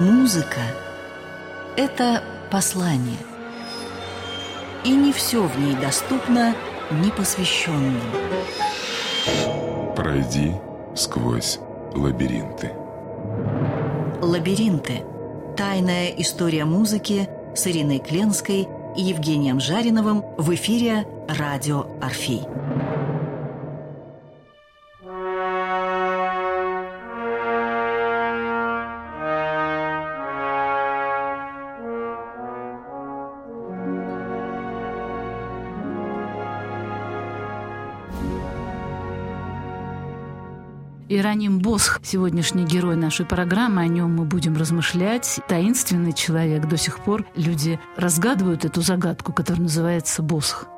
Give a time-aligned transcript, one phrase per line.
[0.00, 0.60] Музыка–
[1.76, 3.18] это послание.
[4.84, 6.54] И не все в ней доступно
[7.02, 8.00] непосвященным.
[9.96, 10.52] Пройди
[10.94, 11.58] сквозь
[11.96, 12.70] лабиринты.
[14.22, 15.02] Лабиринты–
[15.56, 22.46] тайная история музыки с Ириной Кленской и Евгением Жариновым в эфире «Радио Орфей».
[41.28, 45.40] Ираним Босх, сегодняшний герой нашей программы, о нем мы будем размышлять.
[45.46, 46.66] Таинственный человек.
[46.66, 50.68] До сих пор люди разгадывают эту загадку, которая называется Босх.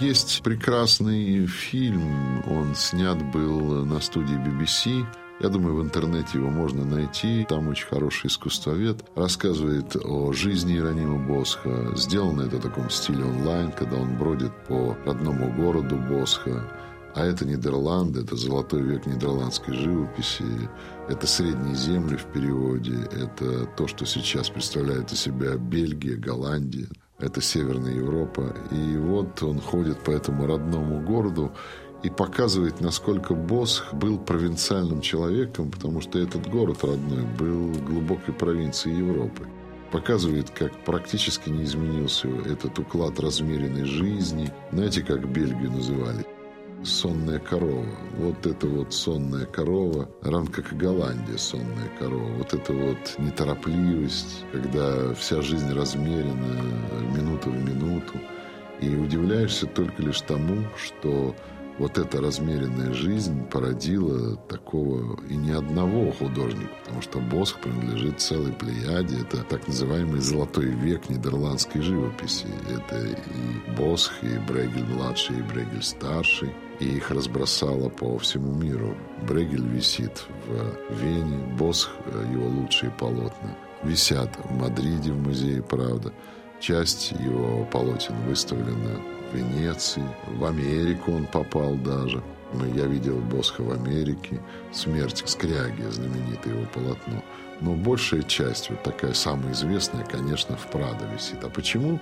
[0.00, 5.06] Есть прекрасный фильм, он снят был на студии BBC
[5.40, 7.46] я думаю, в интернете его можно найти.
[7.48, 9.04] Там очень хороший искусствовед.
[9.14, 11.94] Рассказывает о жизни Иеронима Босха.
[11.96, 16.64] Сделано это в таком стиле онлайн, когда он бродит по родному городу Босха.
[17.14, 20.68] А это Нидерланды, это золотой век нидерландской живописи,
[21.08, 26.86] это средние земли в переводе, это то, что сейчас представляет из себя Бельгия, Голландия,
[27.18, 28.54] это Северная Европа.
[28.70, 31.52] И вот он ходит по этому родному городу,
[32.02, 38.98] и показывает, насколько Босх был провинциальным человеком, потому что этот город родной был глубокой провинцией
[38.98, 39.46] Европы.
[39.90, 44.52] Показывает, как практически не изменился этот уклад размеренной жизни.
[44.70, 46.26] Знаете, как Бельгию называли?
[46.84, 47.86] сонная корова.
[48.16, 52.32] Вот это вот сонная корова, равно как и Голландия сонная корова.
[52.34, 56.62] Вот это вот неторопливость, когда вся жизнь размерена
[57.16, 58.20] минута в минуту.
[58.80, 61.34] И удивляешься только лишь тому, что
[61.78, 68.52] вот эта размеренная жизнь породила такого и не одного художника, потому что Босх принадлежит целой
[68.52, 69.20] плеяде.
[69.20, 72.46] Это так называемый золотой век нидерландской живописи.
[72.68, 76.52] Это и Босх, и Брегель-младший, и Брегель-старший.
[76.80, 78.96] И их разбросало по всему миру.
[79.28, 81.90] Брегель висит в Вене, Босх,
[82.32, 86.12] его лучшие полотна, висят в Мадриде в музее «Правда».
[86.60, 89.00] Часть его полотен выставлена
[89.32, 92.22] Венеции, в Америку он попал даже.
[92.74, 94.40] Я видел Босха в Америке,
[94.72, 97.22] «Смерть Скряги», знаменитое его полотно.
[97.60, 101.42] Но большая часть, вот такая самая известная, конечно, в Прадо висит.
[101.42, 102.00] А почему?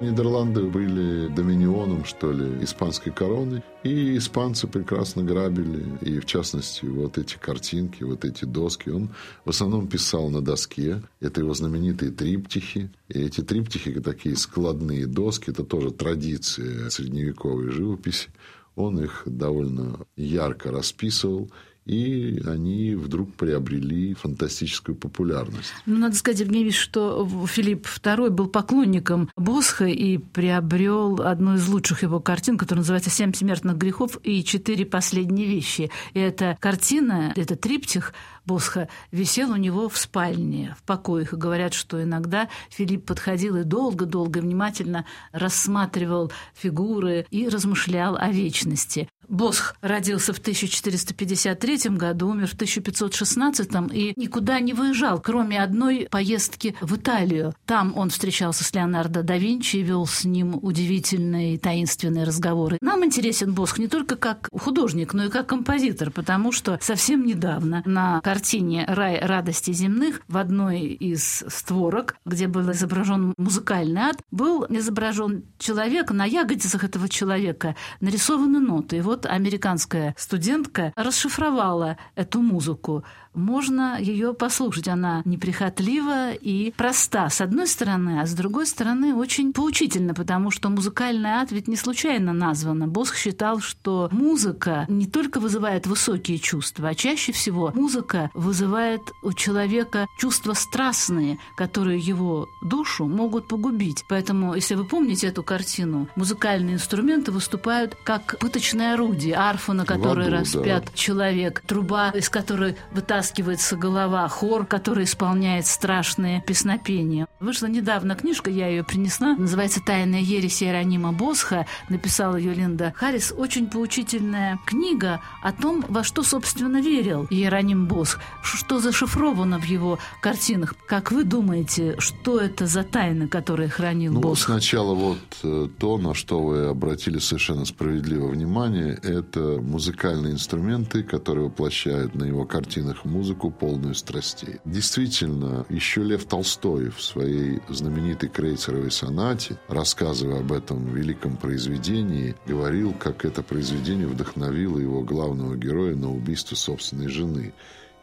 [0.00, 3.62] Нидерланды были доминионом, что ли, испанской короны.
[3.82, 5.86] И испанцы прекрасно грабили.
[6.02, 8.90] И, в частности, вот эти картинки, вот эти доски.
[8.90, 9.08] Он
[9.44, 11.02] в основном писал на доске.
[11.20, 12.90] Это его знаменитые триптихи.
[13.08, 18.28] И эти триптихи, такие складные доски, это тоже традиция средневековой живописи.
[18.74, 21.50] Он их довольно ярко расписывал
[21.86, 25.72] и они вдруг приобрели фантастическую популярность.
[25.86, 32.02] Ну, надо сказать, Евгений, что Филипп II был поклонником Босха и приобрел одну из лучших
[32.02, 35.90] его картин, которая называется «Семь смертных грехов и четыре последние вещи».
[36.12, 38.12] И эта картина, это триптих
[38.44, 41.32] Босха, висел у него в спальне, в покоях.
[41.32, 49.08] И говорят, что иногда Филипп подходил и долго-долго внимательно рассматривал фигуры и размышлял о вечности.
[49.28, 56.74] Босх родился в 1453 году, умер в 1516 и никуда не выезжал, кроме одной поездки
[56.80, 57.54] в Италию.
[57.64, 62.78] Там он встречался с Леонардо да Винчи и вел с ним удивительные таинственные разговоры.
[62.80, 67.82] Нам интересен Босх не только как художник, но и как композитор, потому что совсем недавно
[67.86, 74.66] на картине «Рай радости земных» в одной из створок, где был изображен музыкальный ад, был
[74.68, 78.98] изображен человек, на ягодицах этого человека нарисованы ноты.
[78.98, 83.02] И вот вот американская студентка расшифровала эту музыку
[83.36, 84.88] можно ее послушать.
[84.88, 90.68] Она неприхотлива и проста, с одной стороны, а с другой стороны очень поучительна, потому что
[90.68, 92.88] музыкальный ад ведь не случайно названа.
[92.88, 99.32] Босх считал, что музыка не только вызывает высокие чувства, а чаще всего музыка вызывает у
[99.32, 104.04] человека чувства страстные, которые его душу могут погубить.
[104.08, 110.24] Поэтому, если вы помните эту картину, музыкальные инструменты выступают как пыточное орудие, арфа, на которой
[110.26, 110.90] Воду, распят да.
[110.94, 117.26] человек, труба, из которой вытаскивают вытаскивается голова, хор, который исполняет страшные песнопения.
[117.40, 123.34] Вышла недавно книжка, я ее принесла, называется «Тайная ересь Иеронима Босха», написала ее Линда Харрис.
[123.36, 129.98] Очень поучительная книга о том, во что, собственно, верил Иероним Босх, что зашифровано в его
[130.22, 130.74] картинах.
[130.86, 134.46] Как вы думаете, что это за тайны, которые хранил ну, Босх?
[134.46, 141.46] Сначала вот э, то, на что вы обратили совершенно справедливо внимание, это музыкальные инструменты, которые
[141.46, 144.60] воплощают на его картинах музыку, полную страстей.
[144.64, 152.92] Действительно, еще Лев Толстой в своей знаменитой крейцеровой сонате, рассказывая об этом великом произведении, говорил,
[152.92, 157.54] как это произведение вдохновило его главного героя на убийство собственной жены.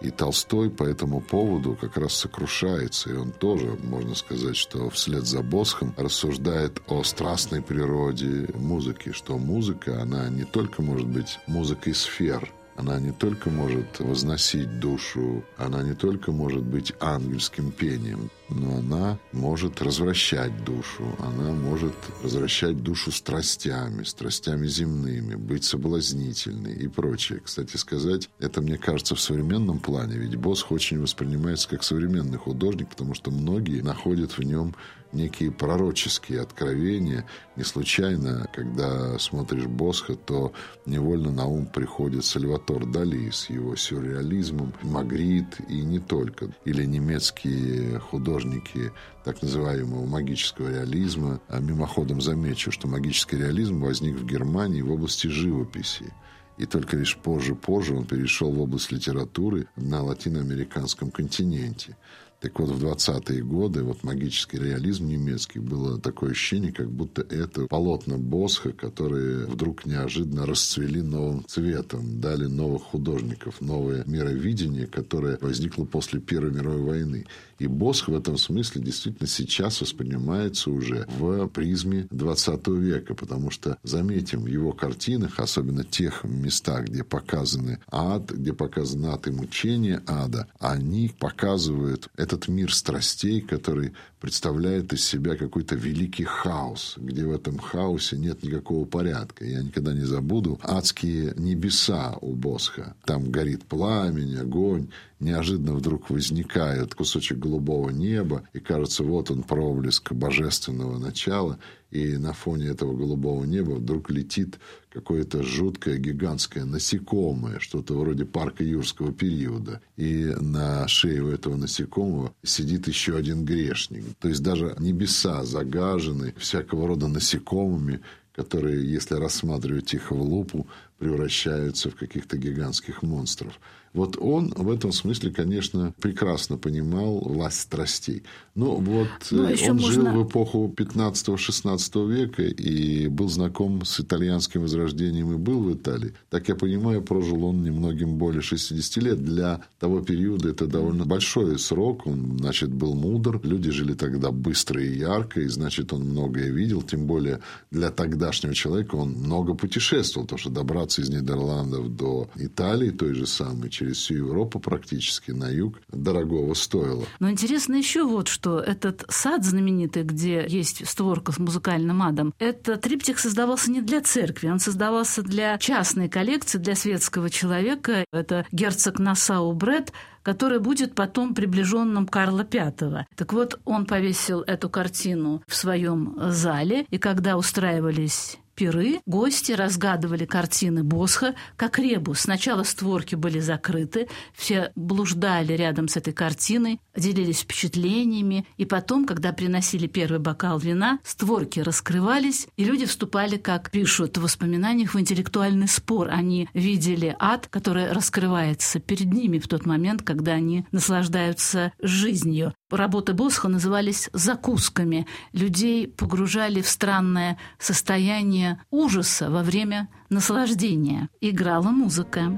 [0.01, 5.25] И Толстой по этому поводу как раз сокрушается, и он тоже, можно сказать, что вслед
[5.25, 11.93] за Босхом рассуждает о страстной природе музыки, что музыка, она не только может быть музыкой
[11.93, 18.77] сфер, она не только может возносить душу, она не только может быть ангельским пением, но
[18.77, 21.93] она может развращать душу, она может
[22.23, 27.41] развращать душу страстями, страстями земными, быть соблазнительной и прочее.
[27.43, 32.89] Кстати сказать, это, мне кажется, в современном плане, ведь Босх очень воспринимается как современный художник,
[32.89, 34.75] потому что многие находят в нем
[35.13, 37.25] некие пророческие откровения.
[37.55, 40.53] Не случайно, когда смотришь Босха, то
[40.85, 46.49] невольно на ум приходит Сальватор Дали с его сюрреализмом, Магрит и не только.
[46.65, 48.91] Или немецкие художники
[49.23, 51.39] так называемого магического реализма.
[51.47, 56.13] А мимоходом замечу, что магический реализм возник в Германии в области живописи.
[56.57, 61.97] И только лишь позже-позже он перешел в область литературы на латиноамериканском континенте.
[62.43, 67.67] Так вот, в 20-е годы вот магический реализм немецкий было такое ощущение, как будто это
[67.67, 75.85] полотна Босха, которые вдруг неожиданно расцвели новым цветом, дали новых художников, новое мировидение, которое возникло
[75.85, 77.25] после Первой мировой войны.
[77.63, 83.77] И Босх в этом смысле действительно сейчас воспринимается уже в призме 20 века, потому что,
[83.83, 90.03] заметим, в его картинах, особенно тех местах, где показаны ад, где показаны ад и мучение
[90.05, 97.31] ада, они показывают этот мир страстей, который представляет из себя какой-то великий хаос, где в
[97.31, 99.45] этом хаосе нет никакого порядка.
[99.45, 102.95] Я никогда не забуду адские небеса у Босха.
[103.05, 104.87] Там горит пламень, огонь,
[105.23, 111.57] неожиданно вдруг возникает кусочек голубого неба, и кажется, вот он проблеск божественного начала,
[111.89, 114.59] и на фоне этого голубого неба вдруг летит
[114.91, 119.79] какое-то жуткое гигантское насекомое, что-то вроде парка юрского периода.
[119.95, 124.05] И на шее у этого насекомого сидит еще один грешник.
[124.19, 128.01] То есть даже небеса загажены всякого рода насекомыми,
[128.35, 130.67] которые, если рассматривать их в лупу,
[130.97, 133.59] превращаются в каких-то гигантских монстров.
[133.93, 138.23] Вот он в этом смысле, конечно, прекрасно понимал власть страстей.
[138.55, 139.91] Но вот ну, а он можно...
[139.91, 146.13] жил в эпоху 15-16 века и был знаком с итальянским возрождением и был в Италии.
[146.29, 149.23] Так я понимаю, прожил он немногим более 60 лет.
[149.23, 152.07] Для того периода это довольно большой срок.
[152.07, 153.39] Он, значит, был мудр.
[153.43, 156.81] Люди жили тогда быстро и ярко, и, значит, он многое видел.
[156.81, 157.39] Тем более
[157.71, 163.25] для тогдашнего человека он много путешествовал, потому что добраться из Нидерландов до Италии той же
[163.25, 167.03] самой, через всю Европу практически на юг, дорогого стоило.
[167.19, 172.81] Но интересно еще вот, что этот сад знаменитый, где есть створка с музыкальным адом, этот
[172.81, 178.05] триптих создавался не для церкви, он создавался для частной коллекции, для светского человека.
[178.11, 179.91] Это герцог Насау Бред,
[180.21, 183.05] который будет потом приближенным Карла V.
[183.15, 190.25] Так вот, он повесил эту картину в своем зале, и когда устраивались пиры, гости разгадывали
[190.25, 192.21] картины Босха как ребус.
[192.21, 199.33] Сначала створки были закрыты, все блуждали рядом с этой картиной, делились впечатлениями, и потом, когда
[199.33, 205.67] приносили первый бокал вина, створки раскрывались, и люди вступали, как пишут в воспоминаниях, в интеллектуальный
[205.67, 206.09] спор.
[206.11, 212.53] Они видели ад, который раскрывается перед ними в тот момент, когда они наслаждаются жизнью.
[212.73, 215.05] Работы Босха назывались «закусками».
[215.31, 221.07] Людей погружали в странное состояние ужаса во время наслаждения.
[221.21, 222.35] Играла музыка.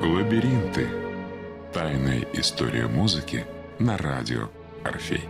[0.00, 0.86] Лабиринты.
[1.74, 3.44] Тайная история музыки
[3.80, 4.48] на радио
[4.84, 5.24] «Орфей».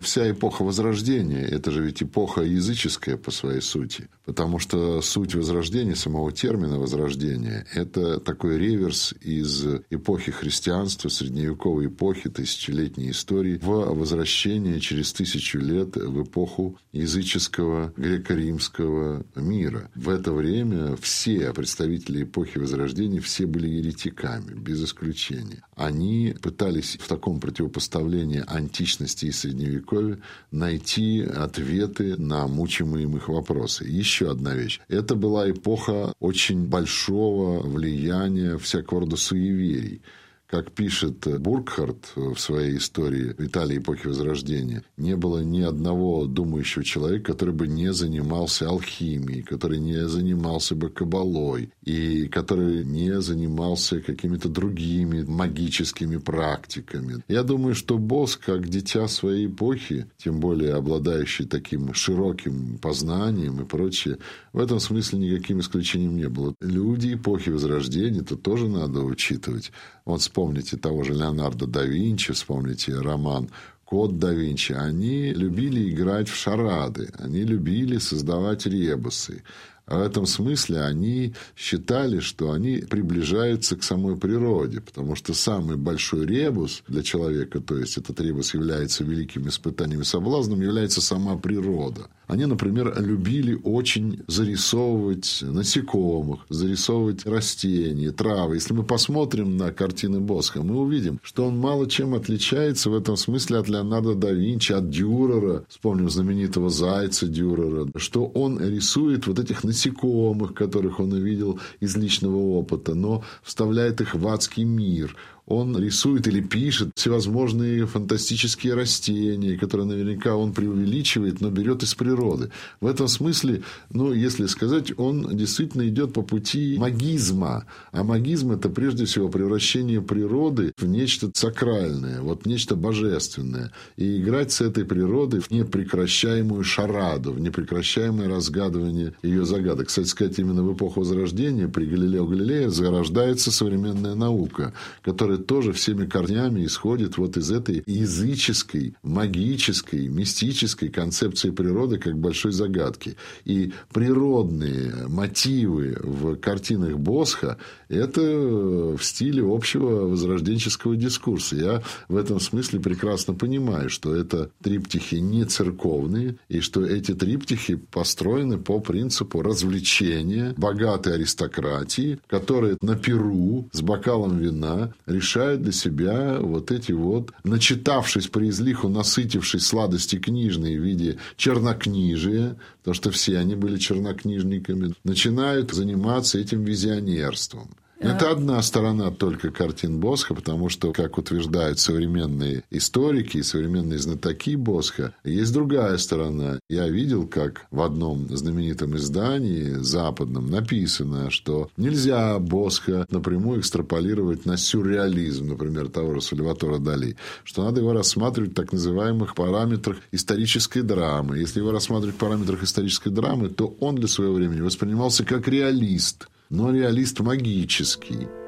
[0.00, 4.08] Вся эпоха Возрождения– это же ведь эпоха языческая по своей сути.
[4.24, 12.30] Потому что суть Возрождения, самого термина Возрождения– это такой реверс из эпохи христианства, средневековой эпохи,
[12.30, 19.90] тысячелетней истории, в возвращение через тысячу лет в эпоху языческого греко-римского мира.
[19.94, 25.64] В это время все представители эпохи Возрождения, все были еретиками, без исключения.
[25.74, 30.18] Они пытались в таком противопоставлении античности и средневековья
[30.50, 33.84] найти ответы на мучимые им их вопросы.
[33.84, 34.80] Еще одна вещь.
[34.88, 40.02] Это была эпоха очень большого влияния всякого рода суеверий.
[40.46, 47.32] Как пишет Буркхарт в своей истории Италии эпохи Возрождения, не было ни одного думающего человека,
[47.32, 54.48] который бы не занимался алхимией, который не занимался бы кабалой, и который не занимался какими-то
[54.48, 57.22] другими магическими практиками.
[57.28, 63.64] Я думаю, что Босс, как дитя своей эпохи, тем более обладающий таким широким познанием и
[63.64, 64.18] прочее,
[64.52, 66.54] в этом смысле никаким исключением не было.
[66.60, 69.72] Люди эпохи Возрождения, это тоже надо учитывать.
[70.04, 73.48] Вот вспомните того же Леонардо да Винчи, вспомните роман
[73.92, 79.42] Код да Винчи, они любили играть в шарады, они любили создавать ребусы.
[79.86, 85.76] А в этом смысле они считали, что они приближаются к самой природе, потому что самый
[85.76, 91.36] большой ребус для человека, то есть этот ребус является великим испытанием и соблазном, является сама
[91.36, 92.08] природа.
[92.32, 98.54] Они, например, любили очень зарисовывать насекомых, зарисовывать растения, травы.
[98.54, 103.18] Если мы посмотрим на картины Босха, мы увидим, что он мало чем отличается в этом
[103.18, 109.38] смысле от Леонардо да Винчи, от Дюрера, вспомним знаменитого зайца Дюрера, что он рисует вот
[109.38, 115.16] этих насекомых, насекомых, которых он увидел из личного опыта, но вставляет их в адский мир
[115.46, 122.50] он рисует или пишет всевозможные фантастические растения, которые наверняка он преувеличивает, но берет из природы.
[122.80, 127.66] В этом смысле, ну, если сказать, он действительно идет по пути магизма.
[127.90, 133.72] А магизм– это прежде всего превращение природы в нечто сакральное, вот нечто божественное.
[133.96, 139.88] И играть с этой природой в непрекращаемую шараду, в непрекращаемое разгадывание ее загадок.
[139.88, 144.72] Кстати сказать, именно в эпоху Возрождения при Галилео Галилее зарождается современная наука,
[145.02, 152.18] которая которая тоже всеми корнями исходит вот из этой языческой, магической, мистической концепции природы как
[152.18, 153.16] большой загадки.
[153.44, 157.56] И природные мотивы в картинах Босха–
[157.88, 161.56] это в стиле общего возрожденческого дискурса.
[161.56, 167.76] Я в этом смысле прекрасно понимаю, что это триптихи не церковные, и что эти триптихи
[167.76, 176.38] построены по принципу развлечения богатой аристократии, которая на Перу с бокалом вина решают для себя
[176.40, 183.38] вот эти вот, начитавшись по излиху, насытившись сладости книжной в виде чернокнижия, потому что все
[183.38, 187.70] они были чернокнижниками, начинают заниматься этим визионерством.
[188.02, 194.56] Это одна сторона только картин Босха, потому что, как утверждают современные историки и современные знатоки
[194.56, 196.58] Босха, есть другая сторона.
[196.68, 204.56] Я видел, как в одном знаменитом издании западном написано, что нельзя Босха напрямую экстраполировать на
[204.56, 210.82] сюрреализм, например, того же Сальватора Дали, что надо его рассматривать в так называемых параметрах исторической
[210.82, 211.38] драмы.
[211.38, 216.28] Если его рассматривать в параметрах исторической драмы, то он для своего времени воспринимался как реалист–
[216.52, 218.28] но реалист магический–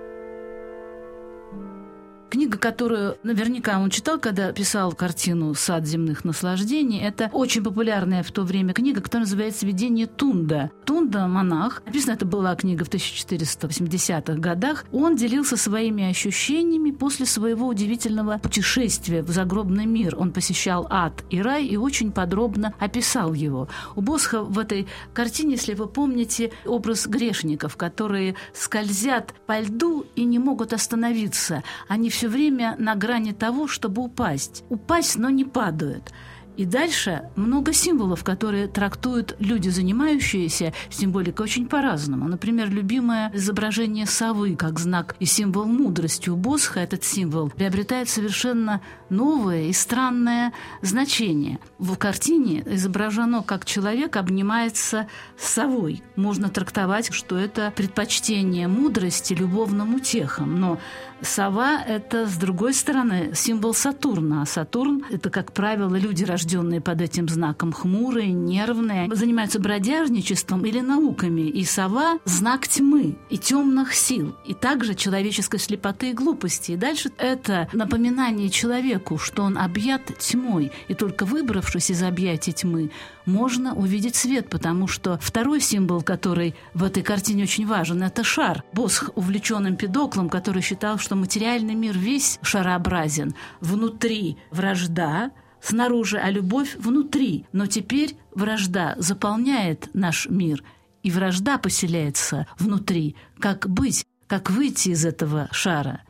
[2.35, 8.33] Книга, которую наверняка он читал, когда писал картину «Сад земных наслаждений», это очень популярная в
[8.33, 10.73] то время книга, которая называется «Видение Тунда».
[10.85, 11.85] Тунда– монах.
[11.87, 14.85] Написано, это была книга в 1480-х годах.
[14.91, 20.17] Он делился своими ощущениями после своего удивительного путешествия в загробный мир.
[20.19, 23.69] Он посещал ад и рай и очень подробно описал его.
[23.95, 30.25] У Босха в этой картине, если вы помните, образ грешников, которые скользят по льду и
[30.25, 31.62] не могут остановиться.
[31.87, 34.64] Они все все время на грани того, чтобы упасть.
[34.71, 36.11] Упасть, но не падают.
[36.56, 42.28] И дальше много символов, которые трактуют люди, занимающиеся символикой, очень по-разному.
[42.28, 48.80] Например, любимое изображение совы как знак и символ мудрости у Босха, этот символ, приобретает совершенно
[49.11, 51.58] новое и странное значение.
[51.78, 56.02] В картине изображено, как человек обнимается с совой.
[56.16, 60.61] Можно трактовать, что это предпочтение мудрости любовным утехам.
[60.61, 60.78] Но
[61.20, 64.42] сова– это, с другой стороны, символ Сатурна.
[64.42, 70.64] А Сатурн– это, как правило, люди, рожденные рожденные под этим знаком, хмурые, нервные, занимаются бродяжничеством
[70.66, 71.42] или науками.
[71.42, 76.72] И сова– знак тьмы и темных сил, и также человеческой слепоты и глупости.
[76.72, 82.90] И дальше это напоминание человеку, что он объят тьмой, и только выбравшись из объятий тьмы,
[83.24, 88.62] можно увидеть свет, потому что второй символ, который в этой картине очень важен, это шар.
[88.72, 93.34] Босх увлечен Эмпидоклом, который считал, что материальный мир весь шарообразен.
[93.60, 95.30] Внутри вражда,
[95.64, 97.47] снаружи, а любовь внутри.
[97.52, 100.62] Но теперь вражда заполняет наш мир,
[101.02, 103.16] и вражда поселяется внутри.
[103.38, 106.02] Как быть, как выйти из этого шара?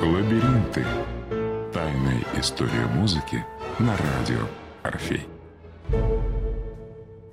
[0.00, 0.84] Лабиринты.
[1.72, 3.44] Тайная история музыки
[3.78, 4.46] на радио
[4.82, 5.26] Орфей.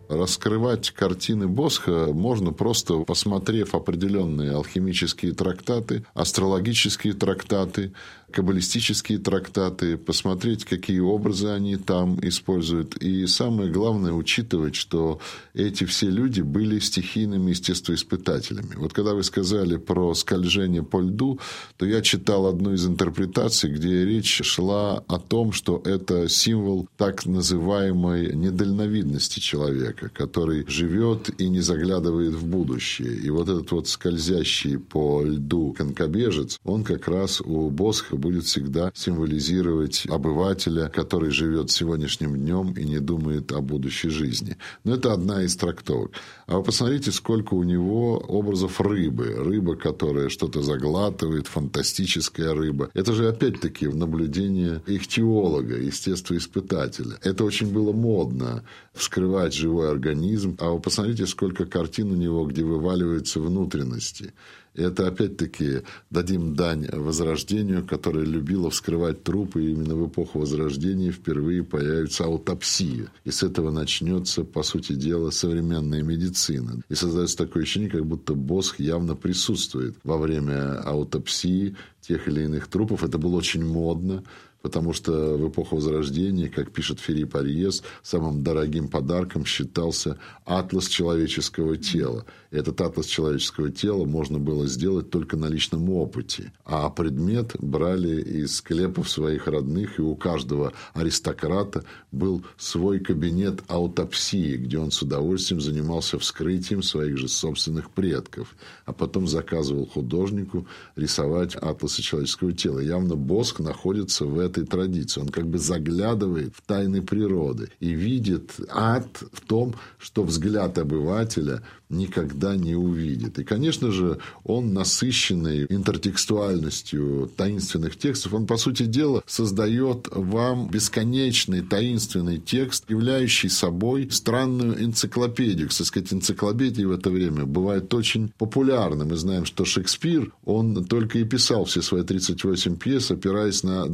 [0.10, 7.94] Раскрывать картины Босха можно просто посмотрев определенные алхимические трактаты, астрологические трактаты,
[8.32, 12.98] каббалистические трактаты, посмотреть, какие образы они там используют.
[12.98, 15.20] И самое главное, учитывать, что
[15.54, 18.76] эти все люди были стихийными естествоиспытателями.
[18.76, 21.40] Вот когда вы сказали про скольжение по льду,
[21.78, 27.26] то я читал одну из интерпретаций, где речь шла о том, что это символ так
[27.26, 33.16] называемой недальновидности человека, который живет и не заглядывает в будущее.
[33.16, 38.92] И вот этот вот скользящий по льду конкобежец, он как раз у Босха будет всегда
[38.94, 44.58] символизировать обывателя, который живет сегодняшним днем и не думает о будущей жизни.
[44.84, 46.12] Но это одна из трактовок.
[46.46, 49.36] А вы посмотрите, сколько у него образов рыбы.
[49.38, 52.90] Рыба, которая что-то заглатывает, фантастическая рыба.
[52.94, 57.18] Это же опять-таки в наблюдение ихтиолога, естествоиспытателя.
[57.24, 60.56] Это очень было модно вскрывать живой организм.
[60.60, 64.34] А вы посмотрите, сколько картин у него, где вываливаются внутренности.
[64.76, 69.64] И это опять-таки дадим дань Возрождению, которое любило вскрывать трупы.
[69.64, 73.08] И именно в эпоху Возрождения впервые появится аутопсия.
[73.26, 76.82] И с этого начнется, по сути дела, современная медицина.
[76.90, 82.68] И создается такое ощущение, как будто Босх явно присутствует во время аутопсии тех или иных
[82.68, 83.04] трупов.
[83.04, 84.24] Это было очень модно
[84.62, 91.78] потому что в эпоху Возрождения, как пишет Филипп Ариес, самым дорогим подарком считался атлас человеческого
[91.78, 92.26] тела.
[92.52, 96.52] И этот атлас человеческого тела можно было сделать только на личном опыте.
[96.66, 104.58] А предмет брали из склепов своих родных, и у каждого аристократа был свой кабинет аутопсии,
[104.58, 111.56] где он с удовольствием занимался вскрытием своих же собственных предков, а потом заказывал художнику рисовать
[111.56, 112.80] атласы человеческого тела.
[112.80, 115.22] Явно Боск находится в этой традиции.
[115.22, 121.62] Он как бы заглядывает в тайны природы и видит ад в том, что взгляд обывателя
[121.90, 123.40] никогда не увидит.
[123.40, 131.62] И, конечно же, он насыщенный интертекстуальностью таинственных текстов, он, по сути дела, создает вам бесконечный
[131.62, 135.70] таинственный текст, являющий собой странную энциклопедию.
[135.70, 139.06] Кстати сказать, энциклопедии в это время бывают очень популярны.
[139.06, 143.88] Мы знаем, что Шекспир, он только и писал все свои 38 пьес, опираясь на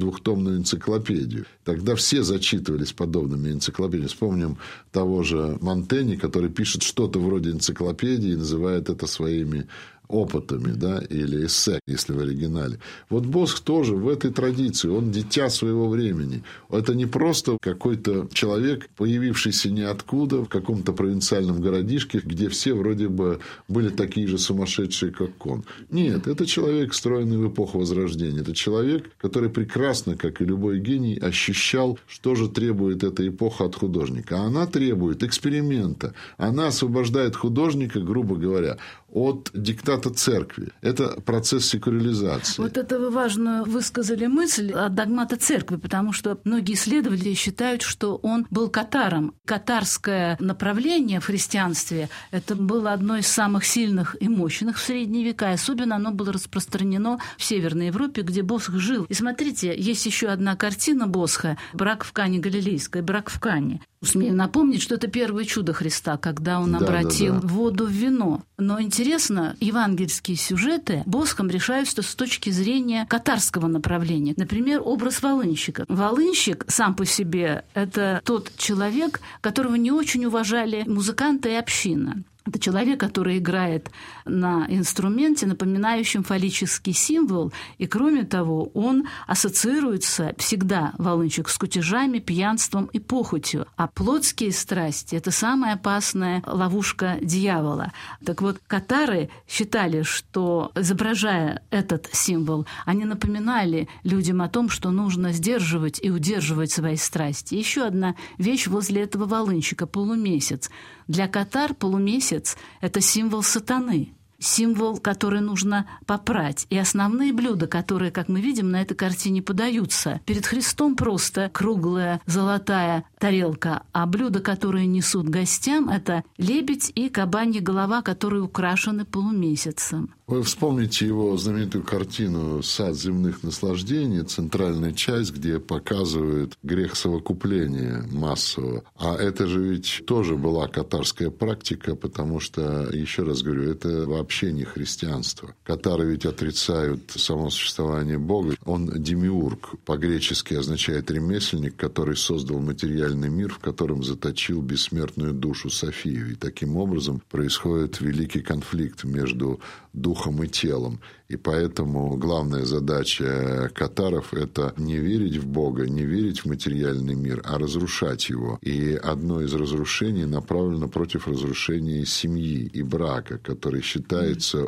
[0.46, 1.46] двухтомную энциклопедию.
[1.64, 4.08] Тогда все зачитывались подобными энциклопедиями.
[4.08, 4.58] Вспомним
[4.92, 9.68] того же Монтени, который пишет что-то вроде энциклопедии и называет это своими
[10.08, 12.80] опытами, да, или эссе, если в оригинале.
[13.10, 16.44] Вот Босх тоже в этой традиции, он дитя своего времени.
[16.70, 23.40] Это не просто какой-то человек, появившийся ниоткуда в каком-то провинциальном городишке, где все вроде бы
[23.68, 25.64] были такие же сумасшедшие, как он.
[25.90, 28.42] Нет, это человек, встроенный в эпоху Возрождения.
[28.42, 33.76] Это человек, который прекрасно, как и любой гений, ощущал, что же требует эта эпоха от
[33.76, 34.38] художника.
[34.38, 36.14] А она требует эксперимента.
[36.38, 38.78] Она освобождает художника, грубо говоря,
[39.16, 40.72] от диктата церкви.
[40.82, 42.62] Это процесс секуляризации.
[42.62, 48.18] Вот это вы важную высказали мысль от догмата церкви, потому что многие исследователи считают, что
[48.18, 49.34] он был катаром.
[49.46, 55.52] Катарское направление в христианстве– это было одно из самых сильных и мощных в средние века.
[55.52, 59.06] Особенно оно было распространено в Северной Европе, где Босх жил.
[59.08, 63.82] И смотрите, есть еще одна картина Босха «Брак в Кане Галилейской», «Брак в Кане».
[64.06, 67.48] Смею напомнить, что это первое чудо Христа, когда он да, обратил да, да.
[67.48, 68.44] воду в вино.
[68.58, 74.34] Но интересно, евангельские сюжеты Босхом решаются с точки зрения катарского направления.
[74.38, 75.86] Например, образ волынщика.
[75.88, 82.24] Волынщик сам по себе– это тот человек, которого не очень уважали музыканты и община.
[82.46, 83.90] Это человек, который играет
[84.24, 92.86] на инструменте, напоминающем фаллический символ, и кроме того, он ассоциируется всегда, волынчик, с кутежами, пьянством
[92.94, 93.66] и похотью.
[93.78, 97.92] А плотские страсти– это самая опасная ловушка дьявола.
[98.24, 105.32] Так вот, катары считали, что, изображая этот символ, они напоминали людям о том, что нужно
[105.32, 107.56] сдерживать и удерживать свои страсти.
[107.56, 110.70] Еще одна вещь возле этого волынчика– полумесяц.
[111.08, 116.68] Для катар полумесяц– это символ сатаны символ, который нужно попрать.
[116.70, 120.22] И основные блюда, которые, как мы видим, на этой картине подаются.
[120.26, 127.62] Перед Христом просто круглая золотая тарелка, а блюда, которые несут гостям, это лебедь и кабанья
[127.62, 130.14] голова, которые украшены полумесяцем.
[130.28, 138.84] Вы вспомните его знаменитую картину «Сад земных наслаждений», центральная часть, где показывают грех совокупления массового.
[138.98, 144.25] А это же ведь тоже была катарская практика, потому что, еще раз говорю, это вообще
[144.52, 145.56] не христианство.
[145.64, 148.56] Катары ведь отрицают само существование Бога.
[148.66, 156.32] Он демиург, по-гречески означает ремесленник, который создал материальный мир, в котором заточил бессмертную душу Софию.
[156.32, 159.60] И таким образом происходит великий конфликт между
[159.94, 161.00] духом и телом.
[161.28, 167.42] И поэтому главная задача катаров– это не верить в Бога, не верить в материальный мир,
[167.46, 168.60] а разрушать его.
[168.62, 174.15] И одно из разрушений направлено против разрушения семьи и брака, который считается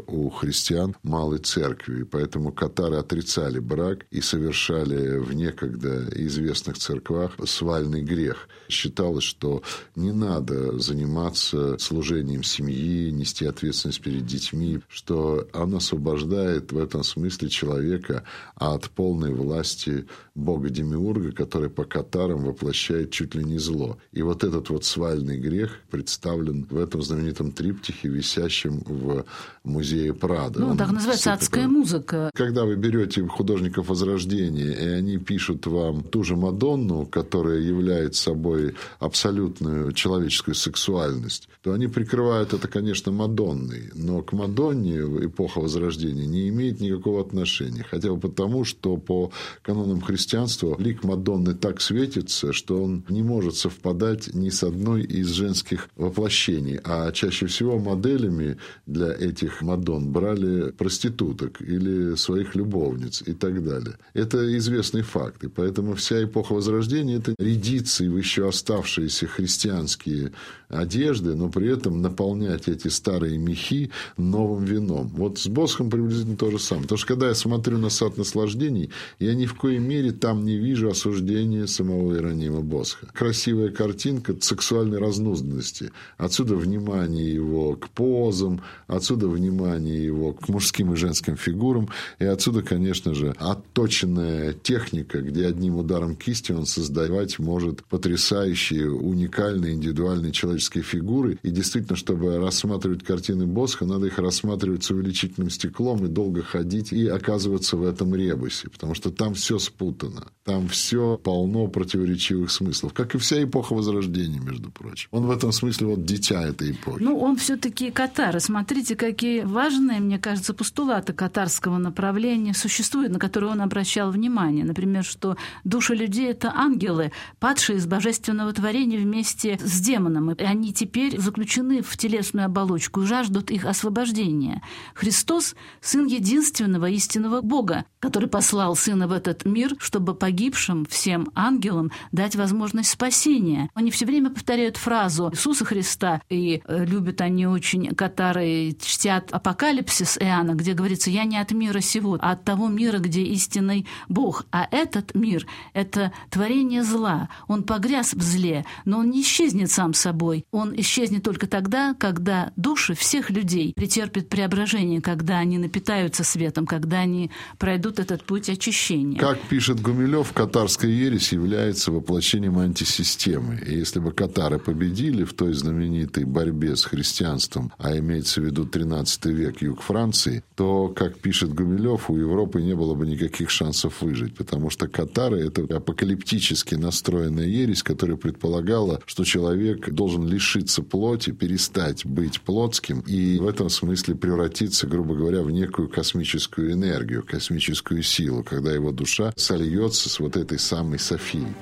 [0.07, 2.01] у христиан малой церковью.
[2.01, 8.47] И поэтому катары отрицали брак и совершали в некогда известных церквах свальный грех.
[8.69, 9.63] Считалось, что
[9.95, 17.49] не надо заниматься служением семьи, нести ответственность перед детьми, что он освобождает в этом смысле
[17.49, 18.23] человека
[18.55, 23.97] от полной власти бога-демиурга, который по катарам воплощает чуть ли не зло.
[24.11, 29.25] И вот этот вот свальный грех представлен в этом знаменитом триптихе, висящем в
[29.63, 30.59] музее Прада.
[30.59, 32.31] Ну, Он так называется «Адская музыка».
[32.33, 38.75] Когда вы берете художников Возрождения, и они пишут вам ту же Мадонну, которая является собой
[38.99, 43.91] абсолютную человеческую сексуальность, то они прикрывают это, конечно, Мадонной.
[43.93, 47.85] Но к Мадонне эпоха Возрождения не имеет никакого отношения.
[47.89, 53.55] Хотя бы потому, что по канонам христианства лик Мадонны так светится, что он не может
[53.55, 56.79] совпадать ни с одной из женских воплощений.
[56.83, 63.97] А чаще всего моделями для этих Мадон брали проституток или своих любовниц и так далее.
[64.13, 65.43] Это известный факт.
[65.43, 70.31] И поэтому вся эпоха Возрождения– это редиции в еще оставшиеся христианские
[70.69, 75.07] одежды, но при этом наполнять эти старые мехи новым вином.
[75.15, 76.83] Вот с Босхом приблизительно то же самое.
[76.83, 80.57] Потому что когда я смотрю на сад наслаждений, я ни в коей мере там не
[80.57, 83.07] вижу осуждения самого Иеронима Босха.
[83.13, 85.91] Красивая картинка сексуальной разнузданности.
[86.17, 92.61] Отсюда внимание его к позам, отсюда внимание его к мужским и женским фигурам, и отсюда,
[92.61, 100.83] конечно же, отточенная техника, где одним ударом кисти он создавать может потрясающие, уникальные, индивидуальные человеческие
[100.83, 101.39] фигуры.
[101.41, 106.91] И действительно, чтобы рассматривать картины Босха, надо их рассматривать с увеличительным стеклом и долго ходить
[106.91, 110.27] и оказываться в этом ребусе, потому что там все спутано.
[110.47, 115.09] Там все полно противоречивых смыслов, как и вся эпоха Возрождения, между прочим.
[115.11, 117.03] Он в этом смысле вот дитя этой эпохи.
[117.03, 118.39] Ну, он все-таки катар.
[118.39, 124.63] Смотрите, какие важные, мне кажется, постулаты катарского направления существуют, на которые он обращал внимание.
[124.63, 130.31] Например, что души людей— это ангелы, падшие из божественного творения вместе с демоном.
[130.31, 134.61] И они теперь заключены в телесную оболочку и жаждут их освобождения.
[134.93, 141.91] Христос— сын единственного истинного Бога, который послал Сына в этот мир, чтобы погибшим всем ангелам
[142.11, 143.71] дать возможность спасения.
[143.73, 150.19] Они все время повторяют фразу Иисуса Христа, и э, любят они очень катары, чтят Апокалипсис
[150.19, 154.45] Иоанна, где говорится «Я не от мира сего, а от того мира, где истинный Бог».
[154.51, 157.29] А этот мир— это творение зла.
[157.47, 160.45] Он погряз в зле, но он не исчезнет сам собой.
[160.51, 166.99] Он исчезнет только тогда, когда души всех людей претерпят преображение, когда они напитаются светом, когда
[166.99, 169.19] они пройдут этот путь очищения.
[169.19, 173.61] Как пишет Гумилев, катарская ересь является воплощением антисистемы.
[173.65, 178.65] И если бы катары победили в той знаменитой борьбе с христианством, а имеется в виду
[178.65, 184.01] 13 век, юг Франции, то, как пишет Гумилев, у Европы не было бы никаких шансов
[184.01, 191.31] выжить, потому что катары– это апокалиптически настроенная ересь, которая предполагала, что человек должен лишиться плоти,
[191.31, 198.03] перестать быть плотским и в этом смысле превратиться, грубо говоря, в некую космическую энергию, космическую
[198.03, 201.53] силу, когда его душа сольется с вот этой самой Софией.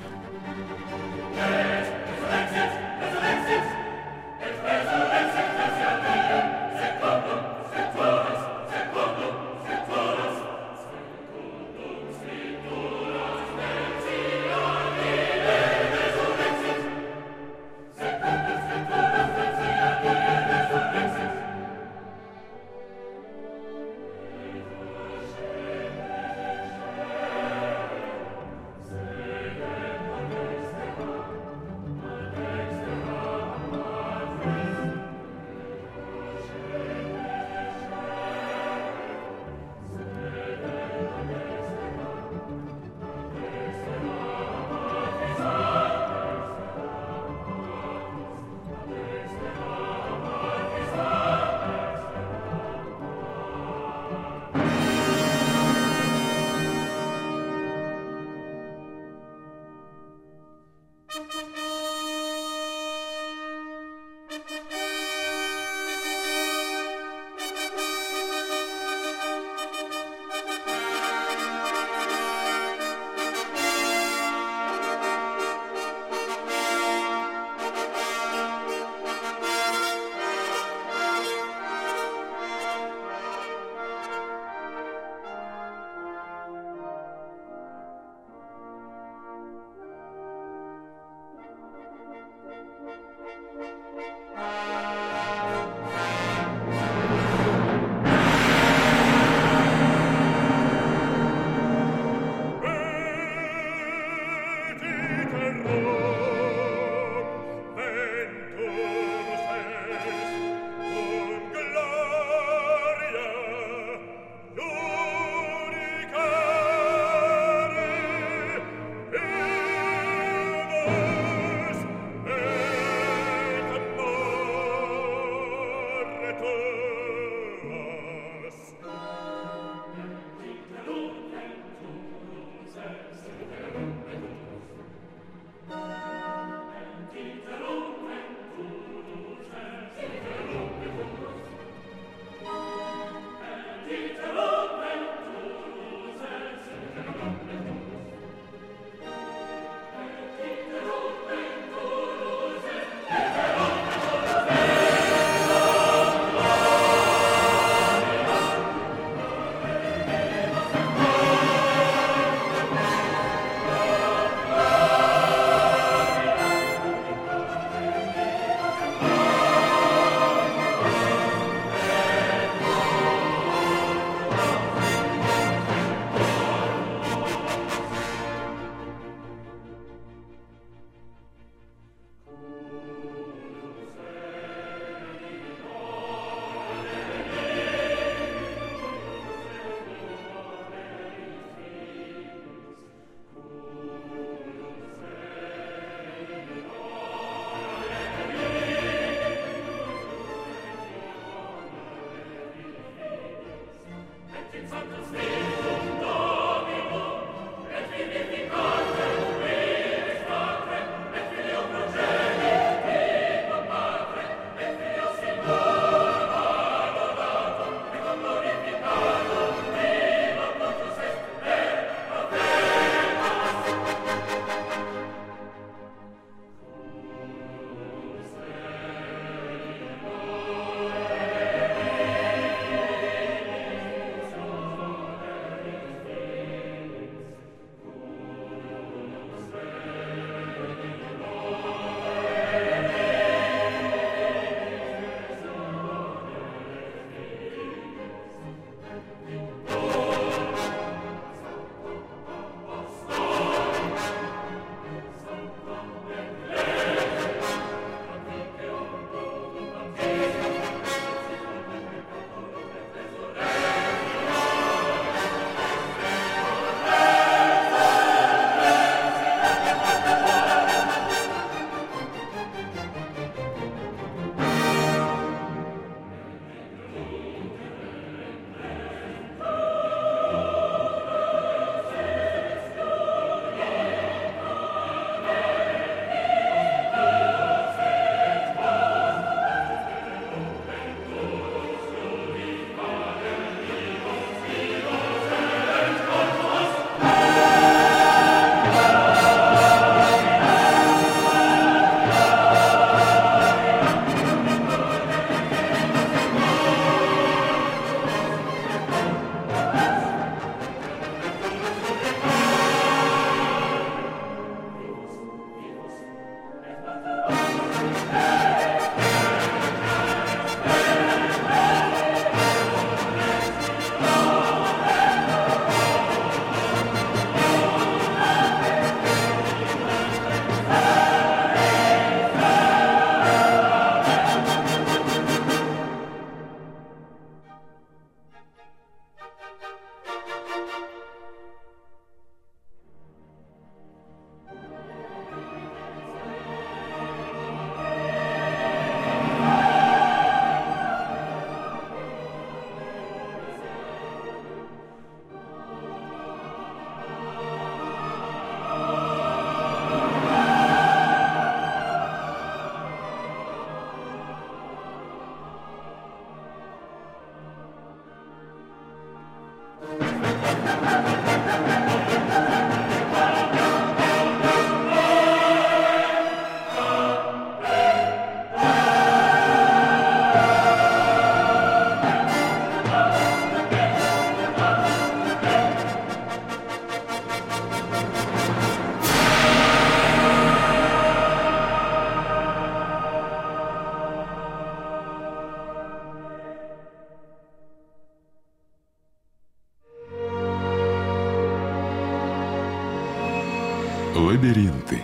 [404.35, 405.01] Лабиринты.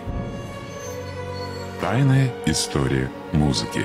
[1.80, 3.80] Тайная история музыки.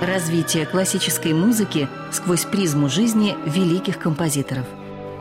[0.00, 4.66] Развитие классической музыки сквозь призму жизни великих композиторов.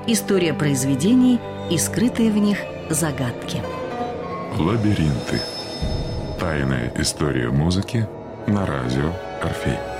[0.08, 2.58] История произведений и скрытые в них
[2.90, 3.62] загадки.
[4.58, 5.40] Лабиринты.
[6.40, 8.08] Тайная история музыки
[8.48, 9.13] на радио
[9.44, 9.97] Орфей.